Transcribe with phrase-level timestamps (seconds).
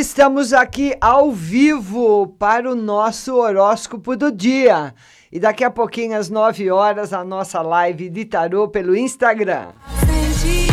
[0.00, 4.94] Estamos aqui ao vivo para o nosso horóscopo do dia.
[5.30, 9.72] E daqui a pouquinho, às 9 horas, a nossa live de tarô pelo Instagram.
[10.42, 10.69] E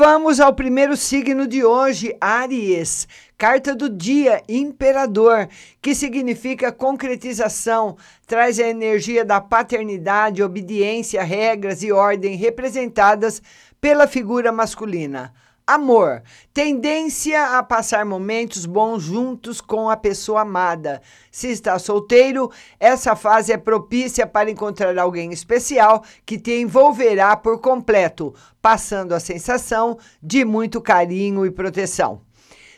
[0.00, 3.06] vamos ao primeiro signo de hoje, Aries.
[3.36, 5.46] Carta do dia, Imperador,
[5.82, 13.42] que significa concretização, traz a energia da paternidade, obediência, regras e ordem representadas
[13.78, 15.34] pela figura masculina.
[15.72, 21.00] Amor, tendência a passar momentos bons juntos com a pessoa amada.
[21.30, 27.60] Se está solteiro, essa fase é propícia para encontrar alguém especial que te envolverá por
[27.60, 32.20] completo, passando a sensação de muito carinho e proteção.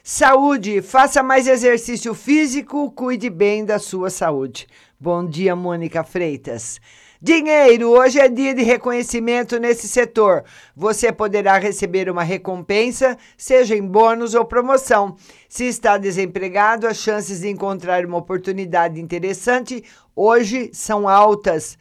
[0.04, 4.66] Saúde, faça mais exercício físico, cuide bem da sua saúde.
[5.00, 6.78] Bom dia, Mônica Freitas.
[7.24, 10.42] Dinheiro, hoje é dia de reconhecimento nesse setor.
[10.74, 15.14] Você poderá receber uma recompensa, seja em bônus ou promoção.
[15.48, 19.84] Se está desempregado, as chances de encontrar uma oportunidade interessante
[20.16, 21.78] hoje são altas.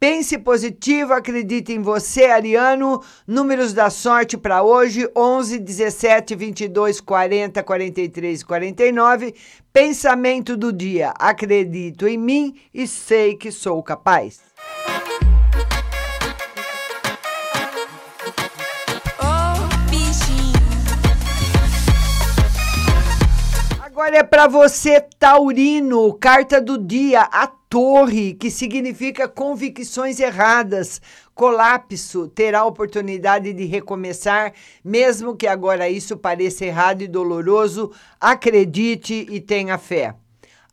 [0.00, 3.00] Pense positivo, acredite em você, Ariano.
[3.24, 9.32] Números da sorte para hoje: 11, 17, 22, 40, 43, 49.
[9.72, 14.51] Pensamento do dia: acredito em mim e sei que sou capaz.
[24.02, 31.00] Agora é para você, Taurino, carta do dia, a torre, que significa convicções erradas.
[31.36, 34.54] Colapso, terá oportunidade de recomeçar,
[34.84, 37.92] mesmo que agora isso pareça errado e doloroso.
[38.20, 40.16] Acredite e tenha fé.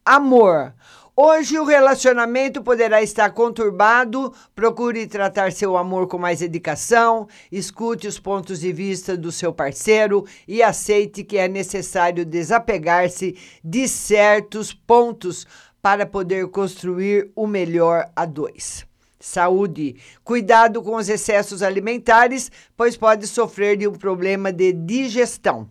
[0.04, 0.74] Amor.
[1.22, 4.34] Hoje o relacionamento poderá estar conturbado.
[4.56, 10.26] Procure tratar seu amor com mais dedicação, escute os pontos de vista do seu parceiro
[10.48, 15.46] e aceite que é necessário desapegar-se de certos pontos
[15.82, 18.86] para poder construir o melhor a dois.
[19.20, 19.98] Saúde.
[20.24, 25.68] Cuidado com os excessos alimentares, pois pode sofrer de um problema de digestão.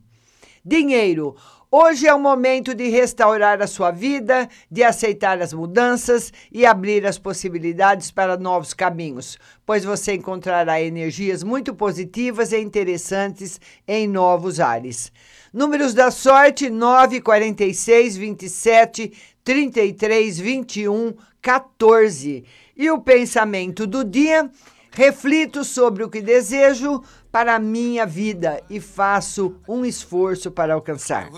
[0.63, 1.35] Dinheiro.
[1.71, 7.05] Hoje é o momento de restaurar a sua vida, de aceitar as mudanças e abrir
[7.06, 9.37] as possibilidades para novos caminhos,
[9.67, 15.12] pois você encontrará energias muito positivas e interessantes em novos ares.
[15.53, 19.12] Números da sorte: 9, 46, 27,
[19.45, 22.45] 33, 21, 14.
[22.75, 24.50] E o pensamento do dia:
[24.91, 31.28] reflito sobre o que desejo, para a minha vida e faço um esforço para alcançar.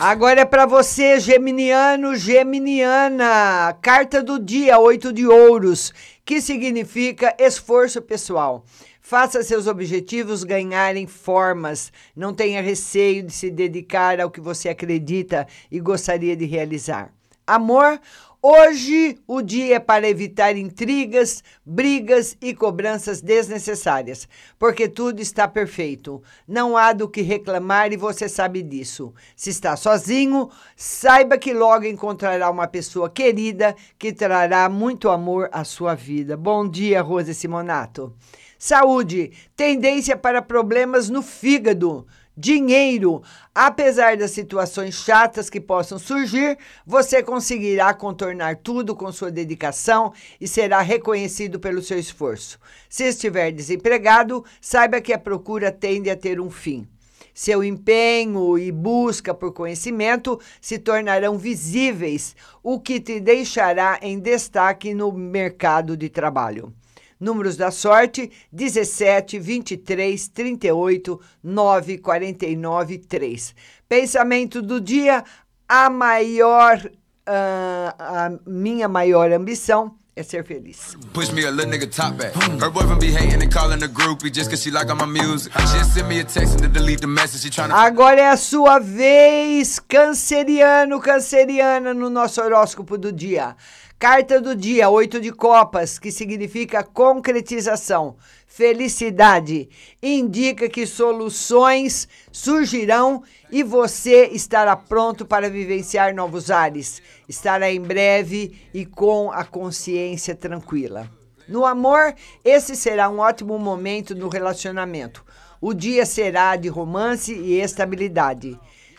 [0.00, 3.76] Agora é para você, geminiano, geminiana.
[3.82, 5.92] Carta do dia, oito de ouros,
[6.24, 8.64] que significa esforço pessoal.
[9.00, 11.90] Faça seus objetivos ganharem formas.
[12.14, 17.17] Não tenha receio de se dedicar ao que você acredita e gostaria de realizar.
[17.48, 17.98] Amor,
[18.42, 24.28] hoje o dia é para evitar intrigas, brigas e cobranças desnecessárias,
[24.58, 26.22] porque tudo está perfeito.
[26.46, 29.14] Não há do que reclamar e você sabe disso.
[29.34, 35.64] Se está sozinho, saiba que logo encontrará uma pessoa querida que trará muito amor à
[35.64, 36.36] sua vida.
[36.36, 38.14] Bom dia, Rose Simonato.
[38.58, 42.06] Saúde, tendência para problemas no fígado
[42.38, 43.20] dinheiro.
[43.52, 46.56] Apesar das situações chatas que possam surgir,
[46.86, 52.60] você conseguirá contornar tudo com sua dedicação e será reconhecido pelo seu esforço.
[52.88, 56.86] Se estiver desempregado, saiba que a procura tende a ter um fim.
[57.34, 64.92] Seu empenho e busca por conhecimento se tornarão visíveis, o que te deixará em destaque
[64.94, 66.72] no mercado de trabalho.
[67.20, 73.54] Números da sorte: 17, 23, 38, 9, 49, 3.
[73.88, 75.24] Pensamento do dia:
[75.68, 80.96] a maior, uh, a minha maior ambição é ser feliz.
[81.12, 82.34] Push me a little nigga top back.
[82.60, 85.52] Her boyfriend be hating and calling the groupie just cause she like my music.
[85.52, 87.42] She send me a text and delete the message.
[87.42, 87.70] She trying.
[87.70, 93.54] Agora é a sua vez, canceriano, canceriana, no nosso horóscopo do dia.
[93.98, 98.14] Carta do dia, oito de copas, que significa concretização.
[98.46, 99.68] Felicidade.
[100.00, 107.02] Indica que soluções surgirão e você estará pronto para vivenciar novos ares.
[107.28, 111.10] Estará em breve e com a consciência tranquila.
[111.48, 112.14] No amor,
[112.44, 115.24] esse será um ótimo momento no relacionamento.
[115.60, 118.56] O dia será de romance e estabilidade.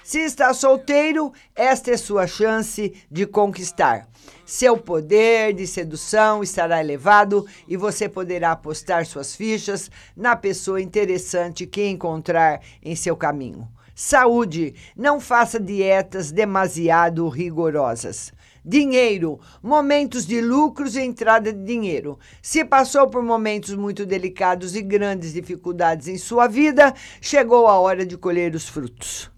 [0.10, 4.10] Se está solteiro, esta é sua chance de conquistar.
[4.44, 11.68] Seu poder de sedução estará elevado e você poderá apostar suas fichas na pessoa interessante
[11.68, 13.70] que encontrar em seu caminho.
[13.94, 18.34] Saúde, não faça dietas demasiado rigorosas.
[18.66, 22.18] Dinheiro, momentos de lucros e entrada de dinheiro.
[22.42, 28.04] Se passou por momentos muito delicados e grandes dificuldades em sua vida, chegou a hora
[28.04, 29.30] de colher os frutos.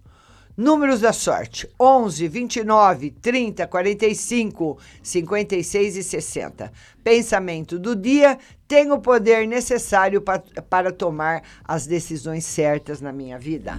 [0.57, 6.71] Números da sorte: 11, 29, 30, 45, 56 e 60.
[7.03, 8.37] Pensamento do dia:
[8.67, 13.77] tenho o poder necessário pa para tomar as decisões certas na minha vida.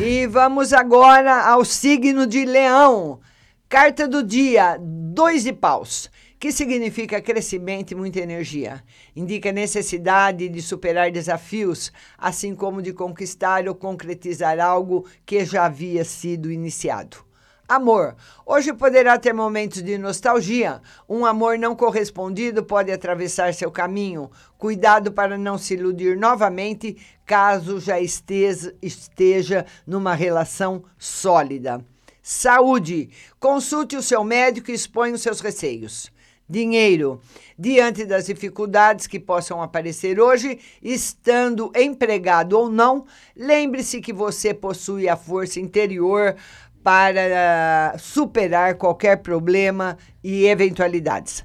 [0.00, 3.20] E vamos agora ao signo de Leão.
[3.68, 8.82] Carta do dia: dois de paus que significa crescimento e muita energia.
[9.14, 16.04] Indica necessidade de superar desafios, assim como de conquistar ou concretizar algo que já havia
[16.04, 17.26] sido iniciado.
[17.68, 18.14] Amor.
[18.44, 20.80] Hoje poderá ter momentos de nostalgia.
[21.08, 24.30] Um amor não correspondido pode atravessar seu caminho.
[24.56, 31.84] Cuidado para não se iludir novamente caso já esteja, esteja numa relação sólida.
[32.22, 33.10] Saúde.
[33.40, 36.12] Consulte o seu médico e exponha os seus receios.
[36.48, 37.20] Dinheiro.
[37.58, 43.04] Diante das dificuldades que possam aparecer hoje, estando empregado ou não,
[43.36, 46.36] lembre-se que você possui a força interior
[46.82, 51.44] para superar qualquer problema e eventualidades.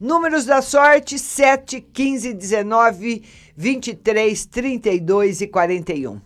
[0.00, 3.24] Números da sorte: 7, 15, 19,
[3.56, 6.20] 23, 32 e 41.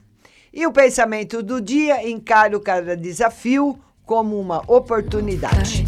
[0.52, 5.86] E o pensamento do dia: encaro cada desafio como uma oportunidade.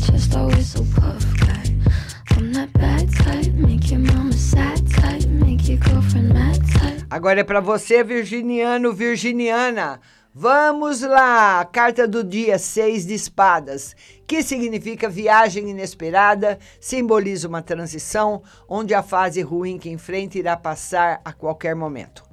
[7.10, 10.00] Agora é para você, virginiano, virginiana.
[10.34, 11.64] Vamos lá!
[11.64, 13.94] Carta do dia, seis de espadas,
[14.26, 21.20] que significa viagem inesperada, simboliza uma transição onde a fase ruim que enfrenta irá passar
[21.24, 22.24] a qualquer momento.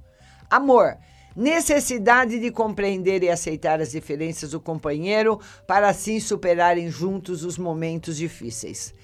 [0.50, 0.97] Amor,
[1.36, 8.18] necessidade de compreender e aceitar as diferenças do companheiro para assim superarem juntos os momentos
[8.18, 8.95] difíceis.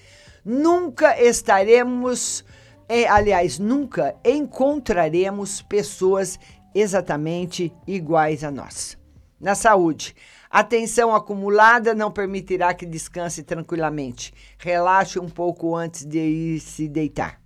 [0.43, 2.43] Nunca estaremos,
[2.88, 6.39] é, aliás, nunca encontraremos pessoas
[6.74, 8.98] exatamente iguais a nós.
[9.39, 10.16] Na saúde,
[10.50, 14.34] a tensão acumulada não permitirá que descanse tranquilamente.
[14.57, 17.39] Relaxe um pouco antes de ir se deitar.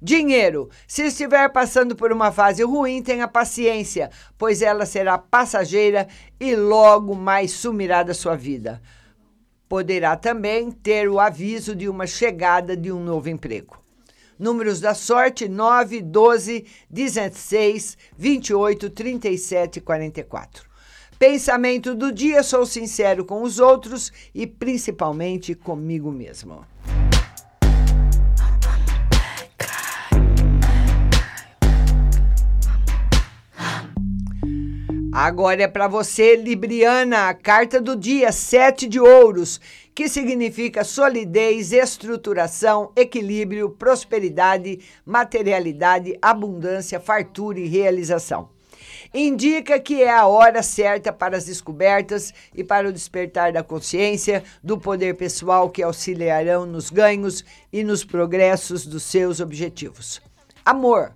[0.00, 0.68] Dinheiro.
[0.86, 6.08] Se estiver passando por uma fase ruim, tenha paciência, pois ela será passageira
[6.40, 8.82] e logo mais sumirá da sua vida
[9.72, 13.81] poderá também ter o aviso de uma chegada de um novo emprego.
[14.38, 20.68] Números da sorte: 9, 12, 16, 28, 37 e 44.
[21.18, 26.66] Pensamento do dia: sou sincero com os outros e principalmente comigo mesmo.
[35.14, 39.60] Agora é para você, Libriana, a carta do dia, sete de ouros,
[39.94, 48.48] que significa solidez, estruturação, equilíbrio, prosperidade, materialidade, abundância, fartura e realização.
[49.14, 54.42] Indica que é a hora certa para as descobertas e para o despertar da consciência,
[54.62, 60.22] do poder pessoal que auxiliarão nos ganhos e nos progressos dos seus objetivos.
[60.64, 61.12] Amor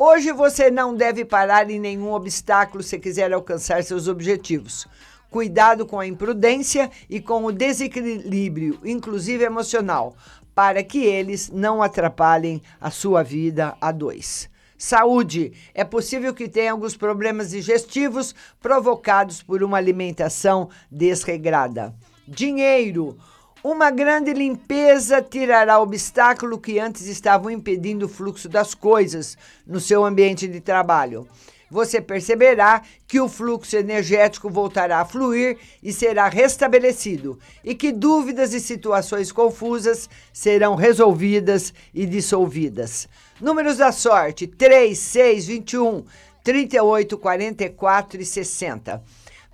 [0.00, 4.86] Hoje você não deve parar em nenhum obstáculo se quiser alcançar seus objetivos.
[5.30, 10.16] Cuidado com a imprudência e com o desequilíbrio, inclusive emocional,
[10.54, 14.48] para que eles não atrapalhem a sua vida a dois.
[14.78, 15.52] Saúde.
[15.74, 21.92] É possível que tenha alguns problemas digestivos provocados por uma alimentação desregrada.
[22.26, 23.18] Dinheiro.
[23.62, 30.04] Uma grande limpeza tirará obstáculo que antes estavam impedindo o fluxo das coisas no seu
[30.04, 31.26] ambiente de trabalho.
[31.70, 38.54] Você perceberá que o fluxo energético voltará a fluir e será restabelecido, e que dúvidas
[38.54, 43.08] e situações confusas serão resolvidas e dissolvidas.
[43.40, 46.04] Números da sorte: 3, 6, 21,
[46.42, 49.02] 38, 44 e 60.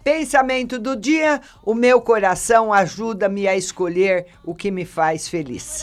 [0.04, 5.82] Pensamento do dia: o meu coração ajuda-me a escolher o que me faz feliz.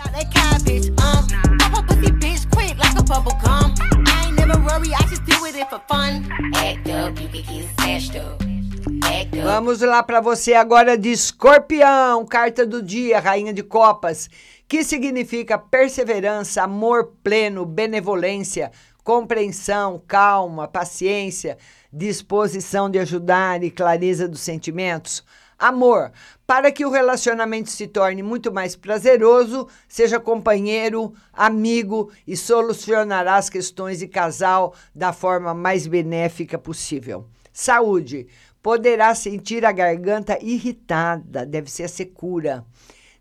[9.43, 14.29] Vamos lá para você agora de escorpião, carta do dia, rainha de copas,
[14.67, 18.71] que significa perseverança, amor pleno, benevolência,
[19.03, 21.57] compreensão, calma, paciência,
[21.91, 25.23] disposição de ajudar e clareza dos sentimentos.
[25.61, 26.11] Amor,
[26.47, 33.47] para que o relacionamento se torne muito mais prazeroso, seja companheiro, amigo e solucionará as
[33.47, 37.27] questões de casal da forma mais benéfica possível.
[37.53, 38.25] Saúde,
[38.59, 42.65] poderá sentir a garganta irritada, deve ser a secura.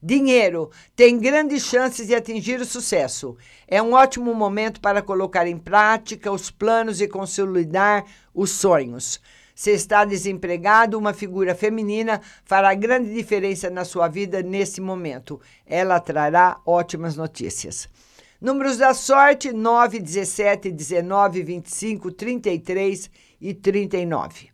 [0.03, 3.37] Dinheiro tem grandes chances de atingir o sucesso.
[3.69, 9.21] É um ótimo momento para colocar em prática os planos e consolidar os sonhos.
[9.61, 15.39] Se está desempregado, uma figura feminina fará grande diferença na sua vida nesse momento.
[15.67, 17.87] Ela trará ótimas notícias.
[18.41, 24.49] Números da sorte: 9, 17, 19, 25, 33 e 39.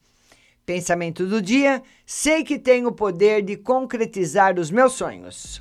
[0.66, 5.56] Pensamento do dia: sei que tenho o poder de concretizar os meus sonhos.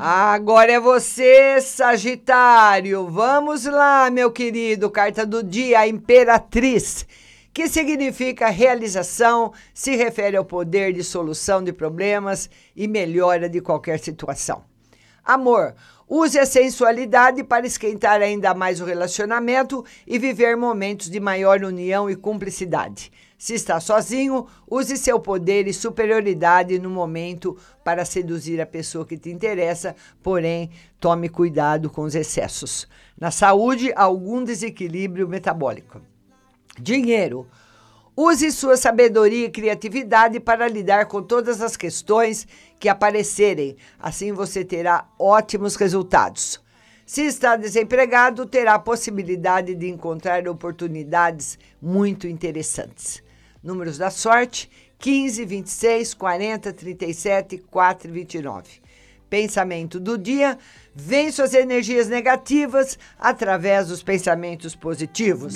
[0.00, 3.08] Agora é você, Sagitário.
[3.08, 4.88] Vamos lá, meu querido.
[4.88, 7.04] Carta do dia, a Imperatriz,
[7.52, 13.98] que significa realização, se refere ao poder de solução de problemas e melhora de qualquer
[13.98, 14.62] situação.
[15.24, 15.74] Amor,
[16.08, 22.08] use a sensualidade para esquentar ainda mais o relacionamento e viver momentos de maior união
[22.08, 23.10] e cumplicidade.
[23.38, 29.16] Se está sozinho, use seu poder e superioridade no momento para seduzir a pessoa que
[29.16, 32.88] te interessa, porém, tome cuidado com os excessos.
[33.18, 36.02] Na saúde, algum desequilíbrio metabólico.
[36.80, 37.46] Dinheiro.
[38.16, 42.44] Use sua sabedoria e criatividade para lidar com todas as questões
[42.80, 43.76] que aparecerem.
[44.00, 46.60] Assim você terá ótimos resultados.
[47.06, 53.22] Se está desempregado, terá a possibilidade de encontrar oportunidades muito interessantes.
[53.62, 58.80] Números da sorte: 15, 26, 40, 37, 4 e 29.
[59.28, 60.58] Pensamento do dia:
[60.94, 65.54] vence as energias negativas através dos pensamentos positivos.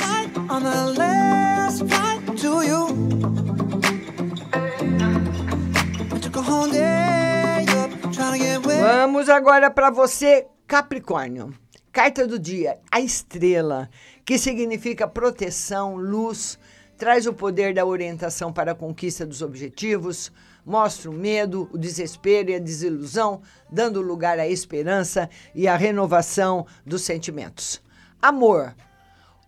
[8.80, 11.54] Vamos agora para você, Capricórnio.
[11.92, 13.88] Carta do dia: a estrela,
[14.24, 16.58] que significa proteção, luz
[17.02, 20.30] traz o poder da orientação para a conquista dos objetivos,
[20.64, 26.64] mostra o medo, o desespero e a desilusão, dando lugar à esperança e à renovação
[26.86, 27.82] dos sentimentos.
[28.22, 28.72] Amor.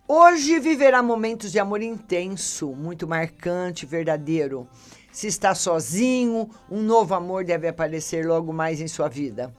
[0.05, 4.67] Hoje viverá momentos de amor intenso, muito marcante, verdadeiro.
[5.09, 9.53] Se está sozinho, um novo amor deve aparecer logo mais em sua vida.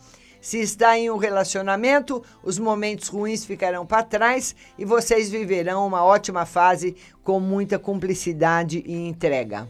[0.46, 6.04] Se está em um relacionamento, os momentos ruins ficarão para trás e vocês viverão uma
[6.04, 9.68] ótima fase com muita cumplicidade e entrega.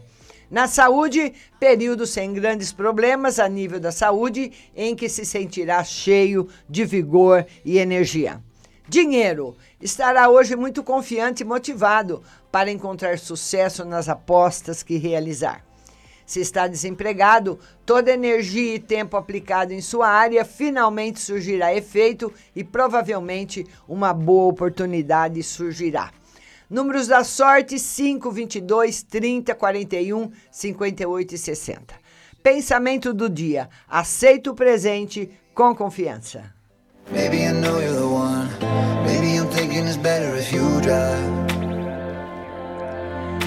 [0.51, 6.47] Na saúde, período sem grandes problemas a nível da saúde, em que se sentirá cheio
[6.69, 8.39] de vigor e energia.
[8.87, 9.57] Dinheiro.
[9.81, 15.66] Estará hoje muito confiante e motivado para encontrar sucesso nas apostas que realizar.
[16.27, 22.65] Se está desempregado, toda energia e tempo aplicado em sua área finalmente surgirá efeito e
[22.65, 26.11] provavelmente uma boa oportunidade surgirá.
[26.69, 31.95] Números da sorte: 5, 22, 30, 41, 58 e 60.
[32.43, 36.53] Pensamento do dia: aceita o presente com confiança.
[37.09, 38.49] Maybe I know you're the one.
[39.05, 41.47] Maybe I'm thinking it's better if you drive.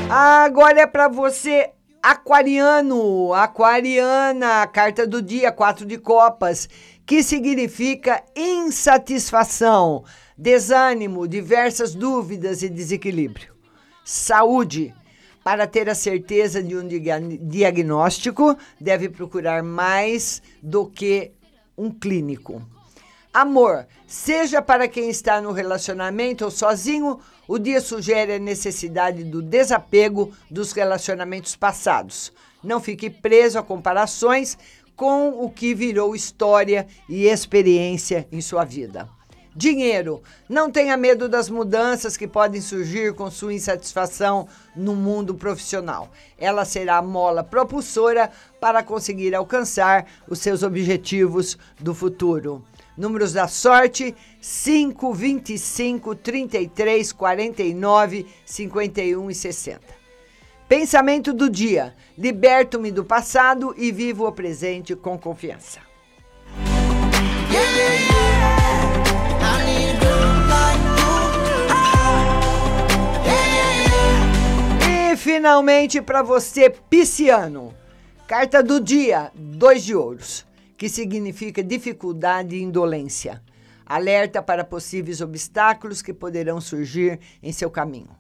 [0.09, 1.71] Agora é para você
[2.03, 6.67] Aquariano, aquariana, carta do dia, quatro de copas,
[7.05, 10.03] que significa insatisfação,
[10.37, 13.55] desânimo, diversas dúvidas e desequilíbrio.
[14.03, 14.95] Saúde.
[15.45, 21.33] Para ter a certeza de um diagnóstico, deve procurar mais do que
[21.77, 22.63] um clínico.
[23.33, 29.41] Amor, seja para quem está no relacionamento ou sozinho, o dia sugere a necessidade do
[29.41, 32.33] desapego dos relacionamentos passados.
[32.63, 34.59] Não fique preso a comparações
[34.97, 39.09] com o que virou história e experiência em sua vida.
[39.55, 40.23] Dinheiro.
[40.49, 46.11] Não tenha medo das mudanças que podem surgir com sua insatisfação no mundo profissional.
[46.37, 52.65] Ela será a mola propulsora para conseguir alcançar os seus objetivos do futuro.
[53.01, 59.81] Números da sorte: 5, 25, 33, 49, 51 e 60.
[60.69, 65.81] Pensamento do dia: liberto-me do passado e vivo o presente com confiança.
[67.51, 68.11] Yeah, yeah.
[75.17, 77.75] finalmente para você, pisciano.
[78.27, 80.47] Carta do dia, dois de ouros,
[80.81, 83.43] que significa dificuldade e indolência.
[83.85, 88.17] Alerta para possíveis obstáculos que poderão surgir em seu caminho.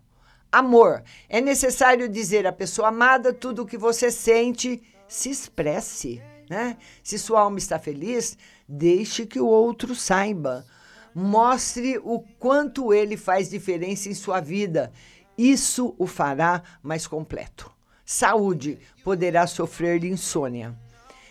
[0.52, 1.02] Amor.
[1.26, 6.20] É necessário dizer à pessoa amada tudo o que você sente, se expresse.
[6.50, 6.76] Né?
[7.02, 8.36] Se sua alma está feliz,
[8.68, 10.66] deixe que o outro saiba.
[11.14, 14.92] Mostre o quanto ele faz diferença em sua vida.
[15.38, 17.72] Isso o fará mais completo.
[18.04, 18.78] Saúde.
[19.02, 20.76] Poderá sofrer de insônia.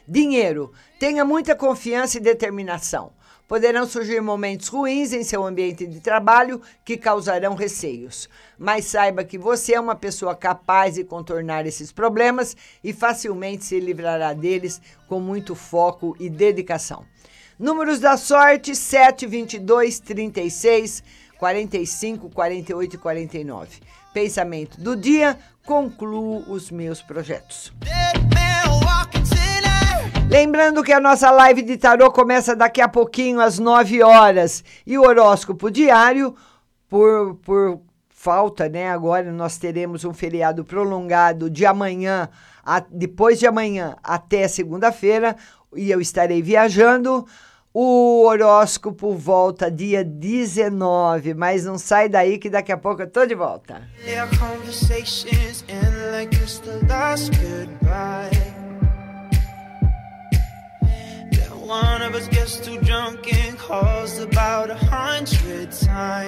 [0.09, 0.71] Dinheiro.
[0.99, 3.11] Tenha muita confiança e determinação.
[3.47, 8.27] Poderão surgir momentos ruins em seu ambiente de trabalho que causarão receios.
[8.57, 13.79] Mas saiba que você é uma pessoa capaz de contornar esses problemas e facilmente se
[13.79, 17.05] livrará deles com muito foco e dedicação.
[17.59, 21.03] Números da sorte: 7, 22, 36,
[21.37, 23.79] 45, 48 e 49.
[24.11, 27.71] Pensamento do dia: concluo os meus projetos.
[30.29, 34.63] Lembrando que a nossa live de tarô começa daqui a pouquinho, às 9 horas.
[34.85, 36.35] E o horóscopo diário,
[36.87, 38.91] por, por falta, né?
[38.91, 42.29] Agora nós teremos um feriado prolongado de amanhã,
[42.63, 45.35] a, depois de amanhã até segunda-feira,
[45.75, 47.25] e eu estarei viajando.
[47.73, 53.25] O horóscopo volta dia 19, mas não sai daí que daqui a pouco eu tô
[53.25, 53.81] de volta.
[61.69, 66.19] One of us gets too drunk and calls about a hundred times.